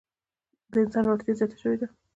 [0.71, 1.87] د انسان وړتیا زیاته شوې ده.